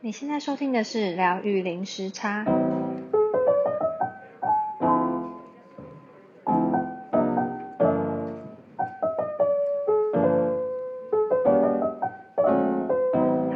[0.00, 2.44] 你现在收听的是疗愈零时差。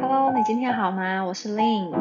[0.01, 1.23] Hello，你今天好吗？
[1.23, 1.93] 我是 Lynn。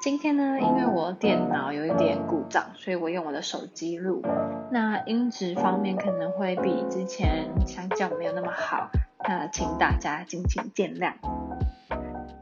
[0.00, 4.22] 今天呢，因为我电脑有一点故障，所以我用我的手机录。
[4.70, 8.88] 那音质方面可能会比之前相较没有那么好，
[9.28, 11.14] 那请大家敬请见谅。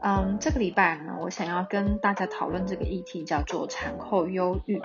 [0.03, 4.81] 嗯，这个礼拜呢，我想要跟大家讨论这个议题，叫做产后忧郁。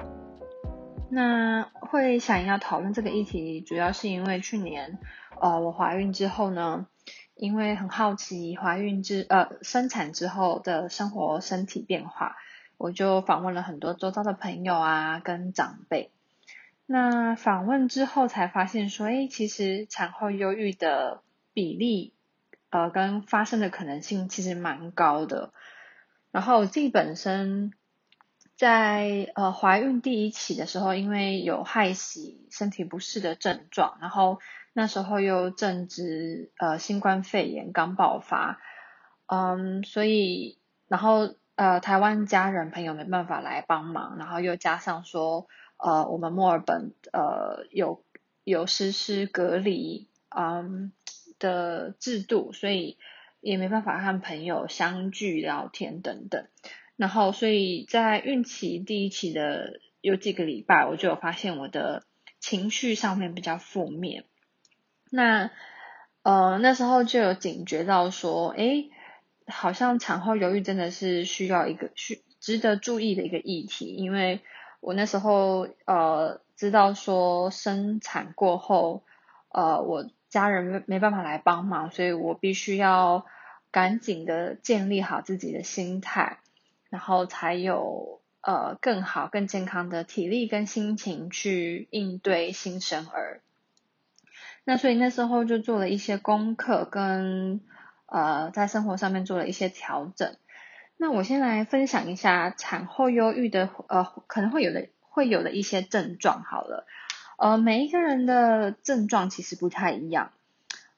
[1.09, 4.99] 那会想要讨论这个议题，主要是因为去年，
[5.41, 6.87] 呃，我怀孕之后呢，
[7.35, 12.37] 因为很好奇怀孕之呃生产之后的生活身体变化，
[12.77, 16.11] 我就访问了很多周遭的朋友啊，跟长辈。
[16.85, 21.23] 那访问之后才发现说，诶，其实产后忧郁的
[21.55, 22.13] 比例。
[22.71, 25.53] 呃，跟发生的可能性其实蛮高的。
[26.33, 27.73] 然后我自己本身
[28.57, 34.41] 在呃怀孕第一期的时候，因为有害喜身体不适的症状，然后
[34.73, 38.61] 那时候又正值呃新冠肺炎刚爆发，
[39.27, 40.59] 嗯，所以
[40.89, 45.47] 然后呃台湾家人朋友没办法来帮忙，然后又加上说
[45.79, 48.03] 呃我们墨尔本呃有
[48.45, 50.93] 有实施隔离，嗯。
[51.39, 52.99] 的制度，所以
[53.41, 56.47] 也没办法和朋友相聚聊天等等。
[56.97, 62.05] 然后，所以在孕期第一期的有几个礼拜，我就有发现我的
[62.41, 64.25] 情绪上面比较负面。
[65.11, 65.51] 那
[66.23, 68.91] 呃那时候就有警觉到说，诶，
[69.47, 74.41] 好像产后忧郁真的是需要一个需值得注意的一个议题，因为
[74.81, 79.05] 我那时候呃知道说生产过后，
[79.51, 80.11] 呃我。
[80.29, 83.27] 家人没没办法来帮忙，所以我必须要
[83.71, 86.39] 赶紧的建立好自己的心态，
[86.91, 93.41] 然后才有呃更好、更健康的体力跟心情去应对新生儿。
[94.65, 97.61] 那所以那时候就做了一些功课，跟
[98.07, 100.37] 呃在生活上面做了一些调整。
[100.97, 106.87] 那我先来分享一下产后忧郁的呃可能会有的会有的一些症状好了。
[107.37, 110.33] 呃，每一个人的症状其实不太一样。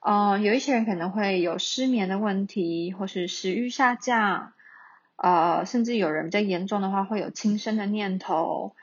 [0.00, 4.52] 呃，有一些人可能会有失眠的问题，或是食欲下降。
[5.16, 8.76] 呃，甚至有人比较严重的话，会有轻生的念头。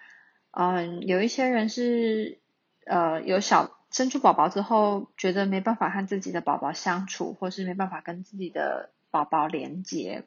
[0.51, 2.39] 嗯、有一些人是
[2.85, 10.25] 呃有小生出宝宝之后，觉得没办法和自己的宝宝相处，或是没办法跟自己的宝宝连接。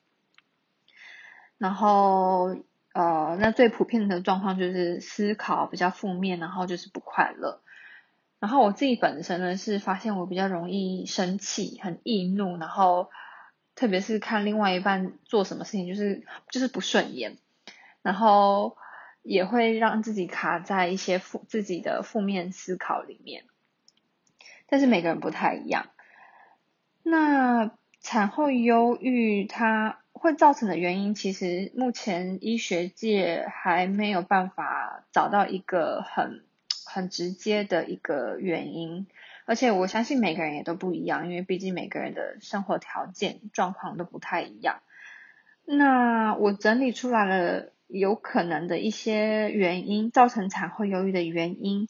[1.59, 2.57] 然后。
[2.95, 7.61] 呃，那最普遍的状况就是思考比较负面，然后就是不快乐。
[8.41, 13.11] 然后我自己本身呢，是发现我比较容易生气，很易怒，然后
[13.75, 17.37] 特别是看另外一半做什么事情，就是就是不顺眼，
[18.03, 18.77] 然后
[19.23, 23.45] 也会让自己卡在一些负自己的负面思考里面。
[24.67, 25.87] 但是每个人不太一样。
[27.03, 27.71] 那
[28.01, 30.01] 产后忧郁它。
[30.19, 36.45] 会造成的原因，其实目前医学界还没有办法找到一个很
[36.85, 39.07] 很直接的一个原因，
[39.47, 44.81] 而且我相信每个人也都不一样，因为毕竟每个人的生活条件状况都不太一样。
[45.65, 51.89] 那我整理出来了有可能的一些原因，造成产后忧郁的原因，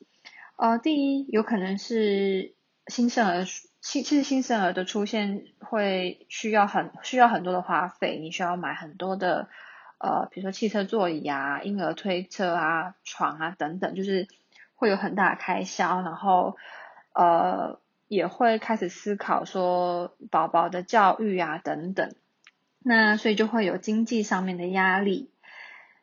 [0.57, 2.55] 呃，第一有可能是
[2.87, 3.45] 新生儿。
[3.81, 9.49] 新其实新生儿的出现会需要很需要很多的花费，你需要买很多的
[9.99, 14.29] 呃，比如说汽车座椅啊、婴儿推车啊、床啊等等，就是
[14.75, 16.57] 会有很大的开销，然后
[17.15, 22.15] 呃也会开始思考说宝宝的教育啊等等，
[22.79, 25.31] 那所以就会有经济上面的压力。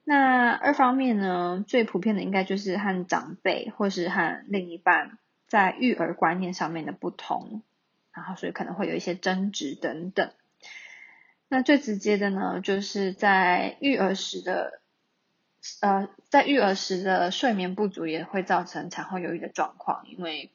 [0.03, 5.17] 那二方面呢，最普遍的应该就是和长辈或是和另一半
[5.55, 7.61] 在育儿观念上面的不同。
[8.11, 10.31] 然后，所以可能会有一些争执等等。
[11.47, 14.81] 那最直接的呢，就是在育儿时的，
[15.79, 20.51] 呃，在育儿时的睡眠不足也会造成产后忧郁的状况，因为，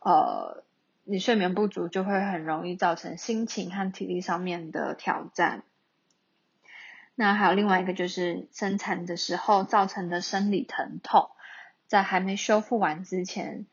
[0.00, 0.64] 呃，
[1.04, 5.62] 你睡眠不足就会很容易造成心情和体力上面的挑战。
[7.14, 11.30] 那还有另外一个就是生产的时候造成的生理疼痛，
[11.86, 13.66] 在还没修复完之前，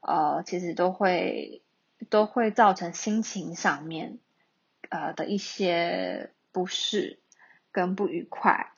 [0.00, 1.62] 呃，其实都会。
[2.08, 4.18] 都会造成心情上面
[4.88, 7.18] 呃的一些不适
[7.72, 8.72] 跟不愉快。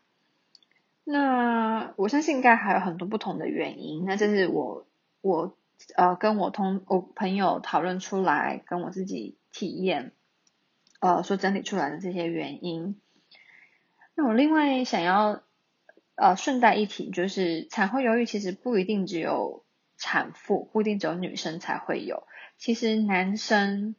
[1.05, 4.05] 那我相信应该还有很多不同的原因。
[4.05, 4.89] 那这是我
[5.21, 5.57] 我
[5.95, 10.11] 呃跟我同我朋友讨论出来，跟我自己体验
[10.99, 13.01] 呃所整理出来的这些原因。
[14.17, 15.43] 那我另外想要
[16.17, 19.65] 呃顺带一提，就是产后忧郁其实不一定只有
[20.03, 22.27] 产妇，不一定只有女生才会有，
[22.59, 23.95] 其实男生。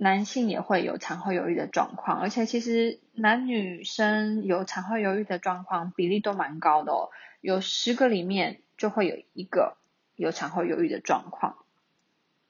[0.00, 7.10] 男性也会有产后忧郁的状况，而且其实男女生有产后忧郁的状况比例都蛮高的哦，
[7.40, 9.76] 有十个里面就会有一个
[10.14, 11.56] 有产后忧郁的状况。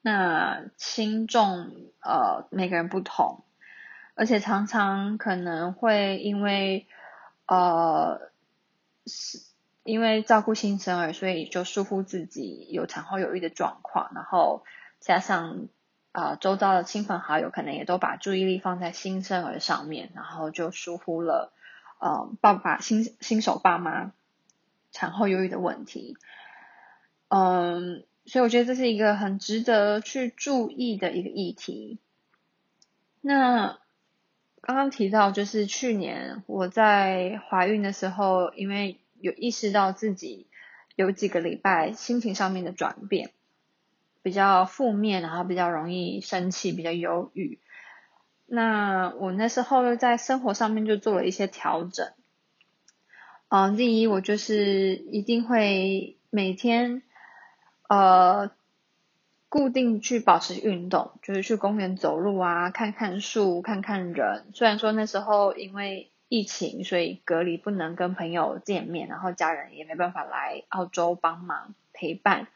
[0.02, 1.72] 那轻重
[2.02, 3.42] 呃每个人不同，
[4.14, 6.86] 而且常常可能会因为
[7.46, 8.31] 呃
[9.06, 9.40] 是
[9.84, 14.64] 因为照顾新生儿，所以就疏忽自己有产后忧郁的状况，然后
[15.00, 15.69] 加上。
[16.10, 21.52] 啊、周遭的亲朋好友可能也都把注意力放在新生儿上面，然后就疏忽了
[22.00, 24.10] 呃爸爸新新手爸妈
[24.90, 26.16] 产后忧郁的问题。
[27.28, 32.00] 嗯，所以我觉得这是一个很值得去注意的一个议题。
[33.20, 33.78] 那
[34.60, 40.47] 刚刚提到，就是去年我在怀孕的时候，因为有意识到自己
[40.97, 43.31] 有几个礼拜心情上面的转变。
[44.20, 47.61] 比较负面，然后比较容易生气，比较忧郁。
[48.47, 52.09] 那我那时候又在生活上面就做了一些调整。
[53.49, 57.03] 嗯，第一，我就是一定会每天
[57.88, 58.50] 呃
[59.49, 64.47] 固定去保持运动，就是去公园走路啊，看看树，看看人。
[64.53, 72.46] 虽然说那时候因为疫情，所以隔离不能跟朋友见面，然后家人也没办法来澳洲帮忙陪伴。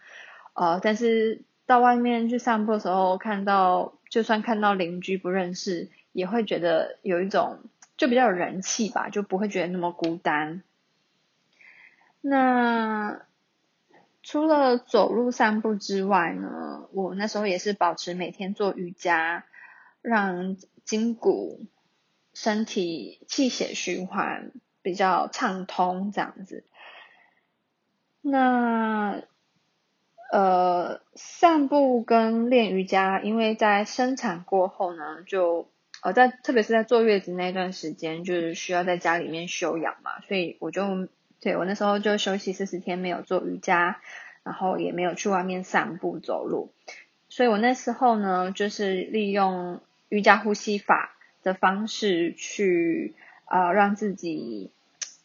[0.54, 1.42] 呃，但是。
[1.64, 7.60] 到外面去散步的时候，看到就算看到邻居不认识，也会觉得有一种
[7.96, 10.62] 就比较有人气吧，就不会觉得那么孤单。
[12.20, 13.22] 那
[14.22, 19.44] 除了走路散步之外呢，我那时候也是保持每天做瑜伽，
[20.02, 21.60] 让筋骨、
[22.34, 24.52] 身体、气血循环
[24.82, 26.64] 比较畅通这样子。
[28.20, 29.22] 那。
[30.34, 35.68] 呃，散步跟练瑜伽，因为在生产过后呢，就
[36.02, 41.06] 呃在特别是在坐月子那段时间，就是需要在家里面休养嘛，所以我就
[41.38, 44.00] 对我那时候就休息四十天没有做瑜伽，
[44.42, 46.72] 然后也没有去外面散步走路，
[47.28, 53.14] 所以我那时候呢，就是利用瑜伽呼吸法的方式去
[53.46, 54.70] 呃让自己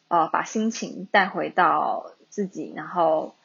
[0.08, 3.36] 呃把心情带回到自己，然后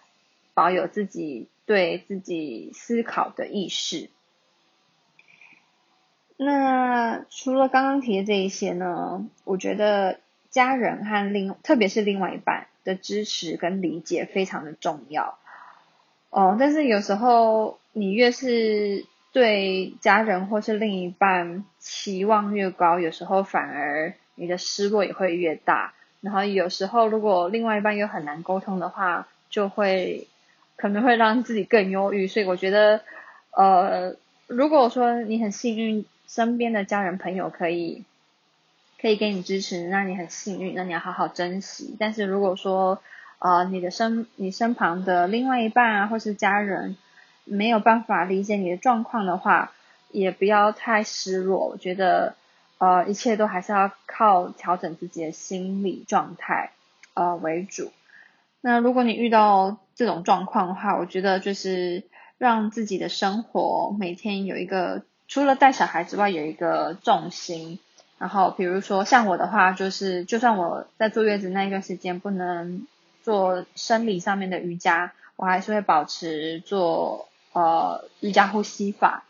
[0.54, 1.48] 保有自己。
[1.64, 4.10] 对自己思考的意识。
[6.36, 10.18] 那除了刚刚提的这一些呢，我觉得
[10.50, 15.38] 家人和另，特别是另外一半的支持跟理解非常的重要。
[16.30, 25.94] 哦，但是有时候你越是对家人或是另一半期望越高，有时候反而你的失落也会越大。
[26.20, 30.28] 然后有时候如果另外一半又很难沟通的话，就会。
[30.74, 33.02] 可能会让自己更忧郁，所以我觉得，
[33.52, 34.16] 呃，
[34.48, 38.02] 如果说你很幸运，身边的家人朋友可以
[39.00, 41.94] 可以给你支持，那你很幸运，那你要好好珍惜。
[42.00, 43.00] 但是如果说，
[43.38, 46.96] 呃，你的身你身旁的另外一半啊，或是家人
[47.44, 49.72] 没有办法理解你的状况的话，
[50.10, 51.68] 也不要太失落。
[51.68, 52.34] 我觉得，
[52.78, 56.70] 呃，一切都还是要靠调整自己的心理状态，
[57.14, 57.92] 呃，为主。
[58.60, 62.04] 那如果你遇到这种状况的话，我觉得就是
[62.38, 67.78] 让自己的生活每天有一个除了带小孩之外有一个重心。
[68.18, 72.86] 然后比如说像我的话，就是就算我在坐月子那一段时间不能
[73.24, 79.24] 做生理上面的瑜伽，我还是会保持做呃瑜伽呼吸法，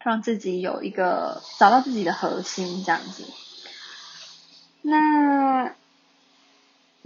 [0.00, 3.24] 让自己有一个找到自己的核心这样子。
[4.82, 5.74] 那。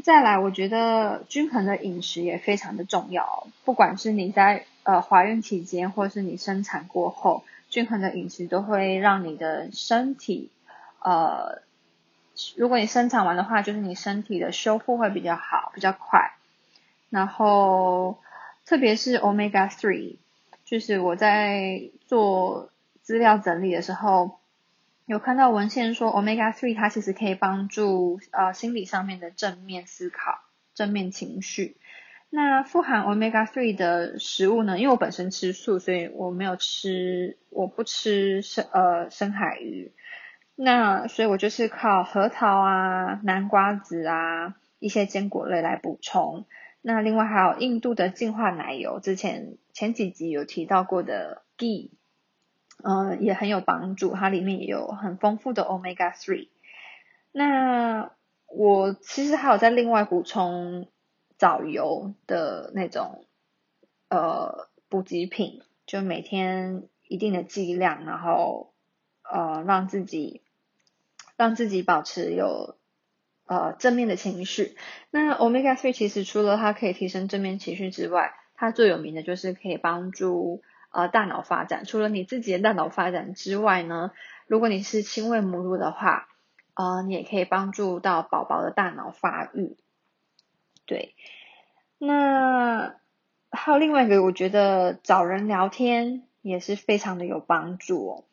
[0.02, 3.46] 再来，我觉得均衡的饮食也非常的重要。
[3.66, 10.50] 不管是你在呃怀孕期间，或是你生产过后，均衡的饮食都会让你的身体，
[11.00, 11.60] 呃，
[12.56, 16.32] 如果你生产完的话，就是你身体的修复会比较好，比较快。
[17.10, 18.16] 然后，
[18.64, 20.16] 特别是 Omega Three，
[20.70, 22.70] 就是我在做
[23.02, 24.38] 资料整理的时候。
[25.06, 30.38] 有看到文献说，Omega Three 它其实可以帮助呃心理上面的正面思考、
[30.72, 31.76] 正面情绪。
[32.28, 34.78] 那富含 Omega Three 的食物呢？
[34.78, 39.90] 因为我本身吃素，所以我没有吃，我不吃深呃深海鱼。
[40.54, 46.44] 那所以我就是靠核桃啊、南瓜子啊一些坚果类来补充。
[46.82, 51.92] 那另外还有印度的净化奶油，之前前几集有提到过的 G，。
[52.82, 56.48] 呃，也很有帮助，它里面也有很丰富的 Omega Three。
[57.32, 58.10] 那
[58.46, 60.88] 我其实还有在另外补充
[61.38, 63.24] 藻油的那种
[64.10, 68.74] 呃补给品，就每天一定的剂量，然后
[69.22, 70.42] 呃让自己
[71.36, 72.76] 让自己保持有
[73.46, 74.76] 呃正面的情绪。
[75.10, 81.86] 那 Omega Three 其实除了它可以提升正面情绪之外，它最有名的就是可以帮助呃大脑发展。
[81.86, 84.12] 除了你自己的大脑发展之外呢，
[84.46, 86.28] 如果你是亲喂母乳的话，
[86.74, 89.78] 呃，你也可以帮助到宝宝的大脑发育。
[90.84, 91.14] 对，
[91.96, 92.96] 那
[93.50, 98.24] 还有另外一个，我觉得找人聊天也是非常的有帮助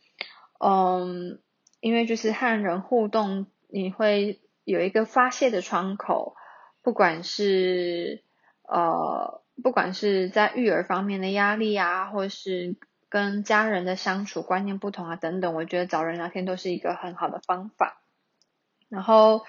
[0.60, 1.00] 哦。
[1.00, 1.40] 嗯，
[1.80, 6.36] 因为就是和人互动，你会有一个发泄的窗口，
[6.82, 8.24] 不管是
[8.64, 12.76] 呃，不管是在育儿方面的压力啊，或是
[13.10, 18.02] 跟家人的相处观念不同啊等等，我觉得找人聊天都是一个很好的方法。
[18.90, 19.46] 然后，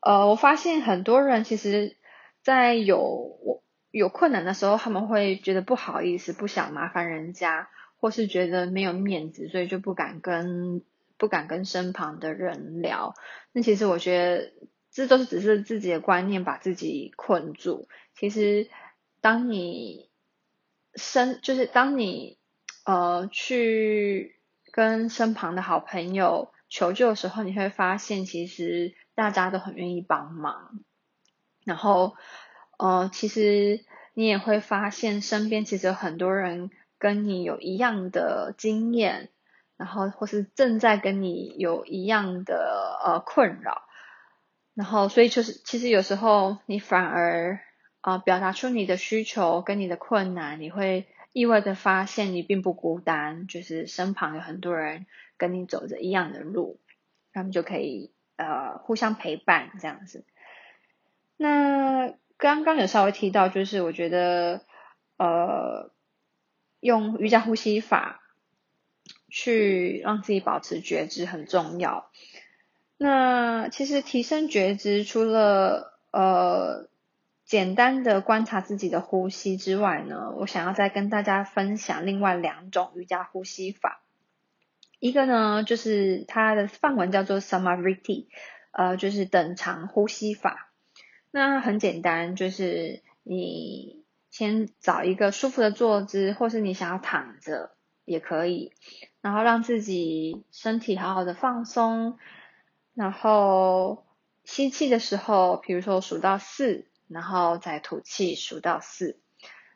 [0.00, 1.96] 呃，我发现很多人其实，
[2.42, 7.68] 在有我有困难的时候，他们会觉得不好意思，不想麻烦人家，
[7.98, 10.82] 或是觉得没有面子，所以就不敢跟
[11.16, 13.14] 不敢跟身旁的人聊。
[13.52, 14.52] 那其实我觉得，
[14.90, 17.88] 这都是只是自己的观念把自己困住。
[18.14, 18.68] 其实，
[19.24, 20.10] 当你
[20.94, 22.36] 身就是当你
[22.84, 24.38] 呃去
[24.70, 26.52] 跟身旁的好朋友。
[26.70, 30.80] 求救的时候，你会发现其实大家都很愿意帮忙，
[31.62, 32.16] 然后，
[32.78, 39.30] 呃，其实你也会发现身边其实有很多人跟你有一样的经验，
[39.76, 43.82] 然后或是正在跟你有一样的呃困扰，
[44.74, 47.60] 然后所以就是其实有时候你反而
[48.04, 55.06] 啊、表达出你的需求跟你的困难，你会意外的发现你并不孤单，就是身旁有很多人。
[55.36, 56.78] 跟你走着一样的路，
[57.32, 60.24] 他们就可以呃互相陪伴这样子。
[61.36, 64.64] 那刚刚有稍微提到，就是我觉得
[65.16, 65.90] 呃
[66.78, 68.22] 用瑜伽呼吸法
[69.28, 72.08] 去让自己保持觉知很重要。
[72.96, 76.88] 那其实提升觉知，除了呃
[77.44, 84.02] 简单的观察自己的呼吸之外呢，我想要再跟大家分享另外两种瑜伽呼吸法。
[84.98, 88.26] 一个呢，就是它的范文叫做 Samadhi，
[88.70, 90.70] 呃，就是等长呼吸法。
[91.30, 97.72] 那很简单，就是你先找一个舒服的坐姿，或是你想要躺着
[98.06, 98.72] 也可以，
[99.20, 102.18] 然后让自己身体好好的放松，
[102.94, 104.06] 然后
[104.44, 109.18] 吸气的时候，比如说数到四，然后再吐气数到四。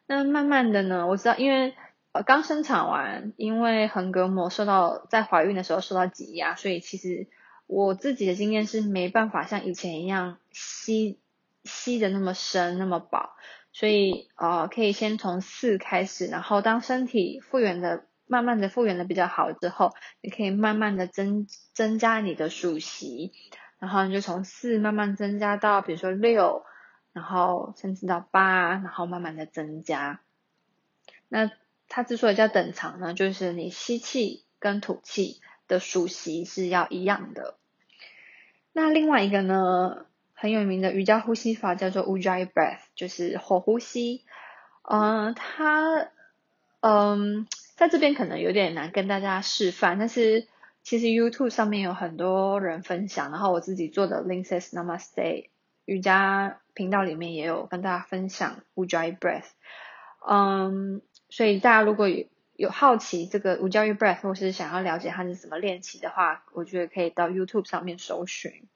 [0.06, 1.74] 那慢慢的呢，我知道，因为。
[2.10, 7.26] 呃，刚生产完，因为横膈膜受到在怀孕的时候受到挤压，所以其实
[7.66, 11.18] 我自己的经验是没办法像以前一样吸
[11.64, 13.36] 吸的那么深那么饱，
[13.74, 19.92] 所以呃可以先从四开始，然后当身体复原的慢慢的复原的比较好之后，
[20.22, 23.32] 你可以慢慢的增增加你的数息，
[23.78, 26.64] 然后你就从四慢慢增加到比如说六，
[27.18, 30.20] 然后甚至到八，然后慢慢的增加，
[31.28, 31.50] 那。
[31.90, 37.56] 它之所以叫等长呢，就是你吸气跟吐气的数息是要一样的。
[38.74, 44.26] 那另外一个呢，很有名的瑜伽呼吸法叫做 Ujjayi Breath，就是火呼吸。
[44.82, 46.10] 嗯、它
[46.80, 50.46] 嗯在这边可能有点难跟大家示范，但是
[50.82, 55.48] 其实 YouTube 上面有很多人分享，然后我自己做的 Linksys Namaste
[55.88, 59.48] 瑜伽频道里面也有跟大家分享 Ujjayi Breath。
[60.28, 61.02] 嗯。
[61.30, 62.24] 所以大家如果有
[62.56, 68.66] 有好奇这个 Ujjayi Breath，或是想要了解它是怎么练习的话，我觉得可以到 YouTube 上面搜寻。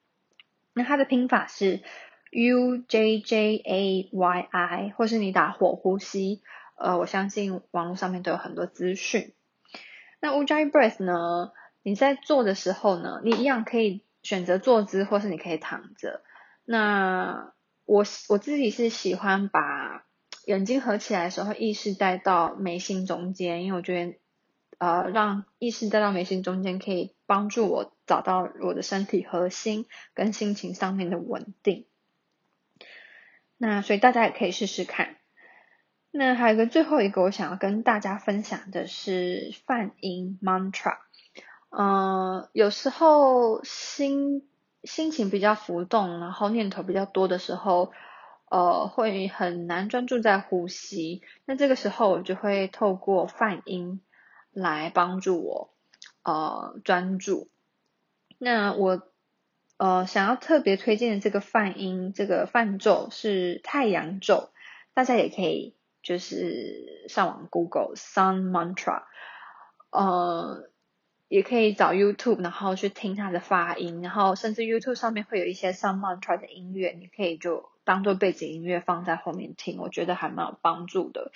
[0.75, 1.81] 那它的拼法是
[2.31, 6.43] U J J A Y I，或是你打火呼吸，
[6.77, 9.33] 呃，我相信网络上面都有很多资讯。
[10.21, 11.53] 那 Ujjayi Breath 呢，
[11.83, 16.23] 你在做的时候呢，你一样可以选择坐姿，或是你可以躺着。
[16.65, 17.53] 那
[17.85, 20.05] 我我自己是喜欢把
[20.47, 24.19] 眼睛合起来的时候，意识带到眉心中间，因为我觉得，
[24.79, 31.87] 呃，让意识带到眉心中间，可以帮助我找到我的身体核心跟心情上面的稳定。
[33.57, 35.17] 那所以大家也可以试试看。
[36.11, 40.99] 那还有一个最后一个，我想要跟大家分享的是梵音 mantra。
[41.71, 44.47] 嗯，有时候心
[44.85, 47.93] 心情比较浮动，然后念头比较多的时候。
[48.55, 51.23] 呃，会很难专注在呼吸。
[51.47, 54.03] 那这个时候，我就会透过泛音
[54.51, 55.73] 来帮助我
[56.23, 57.49] 呃专注。
[58.37, 59.09] 那我
[59.79, 64.51] 呃想要特别推荐的这个泛音，这个泛咒是太阳咒，
[64.93, 69.05] 大家也可以就是上网 Google Sun Mantra，
[69.89, 70.69] 呃，
[71.33, 81.33] 也可以找 YouTube，然后去听它的发音，然后甚至 YouTube 上面会有一些 Sun Mantra 的音乐，你可以就当做背景音乐放在后面听，我觉得还蛮有帮助的。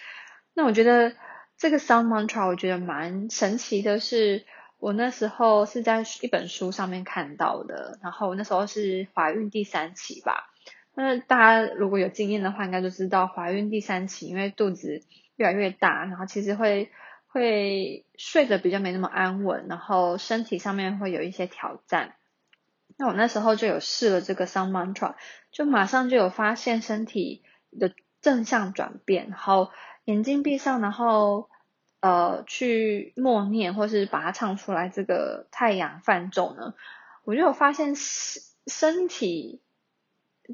[0.52, 1.14] 那我觉得
[1.56, 4.44] 这个 Sun Mantra 我觉得蛮神奇的是。
[4.78, 10.52] 我那时候是在一本书上面看到的，然后那时候是怀孕第三期吧。
[10.94, 15.02] 那大家如果有经验的话，应该就知道怀孕第三期，因为肚子
[15.36, 16.90] 越来越大，然后其实会
[17.36, 22.14] 会睡得比较没那么安稳，然后身体上面会有一些挑战。
[22.96, 25.14] 那我那时候就有试了这个 Sound Mantra，
[25.52, 27.42] 就马上就有发现身体
[27.78, 29.70] 的正向转变，然后
[30.04, 31.50] 眼睛闭上，然后。
[31.98, 36.74] 呃，去默念或是把它唱出来，这个太阳泛咒呢，
[37.24, 39.60] 我就有发现身身体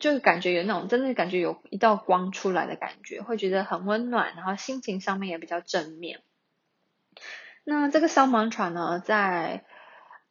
[0.01, 6.21] 就是感觉有那种真的感觉有一道光出来的感觉，会觉得很温暖，然后心情上面也比较正面。
[7.65, 9.65] 那这个 Sun Mantra 呢，在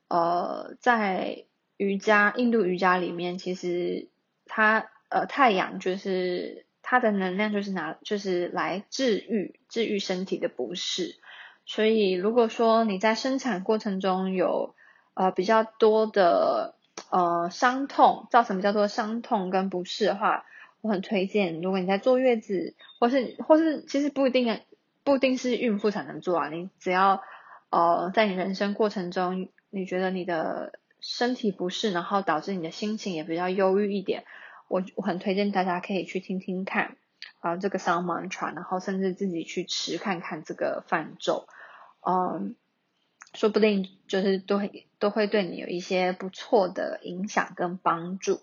[0.07, 1.45] 呃在
[1.77, 4.09] 瑜伽印度瑜伽里面，其实
[4.45, 6.65] 它呃太阳就是。
[6.83, 11.15] 它的能量就是拿，就是来治愈、治愈身体的不适。
[11.63, 14.75] 所以，如果说你在生产过程中有
[15.13, 16.75] 呃比较多的
[17.11, 20.43] 呃伤痛，造成比较多的伤痛跟不适的话，
[20.81, 24.59] 我很推荐，如果你在坐月子，或是或是其实不一定
[25.03, 27.23] 不一定是孕妇才能做啊，你只要
[27.69, 34.23] 呃在你人生过程中，你觉得你的身体不适，然后导致你的心情也比较忧郁一点。
[34.67, 36.95] 我我很推荐大家可以去听听看
[37.39, 41.47] 啊，这个 Sun Mantra，然后甚至自己去吃看看这个饭咒，
[42.07, 42.55] 嗯，
[43.33, 48.39] 说不定就是都会都会对你有一些不错的影响跟帮助。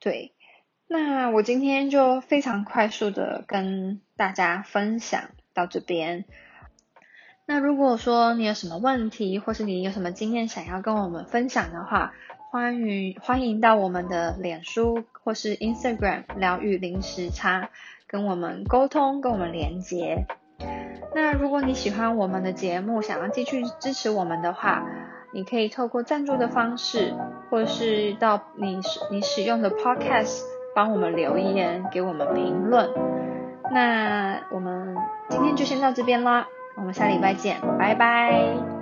[0.00, 0.32] 对，
[0.86, 6.24] 那我今天就非常快速的跟大家分享到这边。
[7.44, 12.12] 那如果说你有什么问题，或是你有什么经验想要跟我们分享的话，
[12.52, 17.70] 欢迎欢迎到我们的脸书或是 Instagram 疗愈零时差，
[18.06, 20.26] 跟我们沟通，跟我们连接。
[21.14, 24.84] 那如果你喜欢我们的节目，想要继续支持我们的话，
[25.32, 27.14] 你可以透过赞助的方式，
[27.50, 28.78] 或是到你
[29.10, 30.42] 你使用的 Podcast
[30.74, 32.90] 帮我们留言，给我们评论。
[33.70, 34.96] 那我们
[35.28, 38.77] 今天就先到这边啦，我们下礼拜见，拜拜。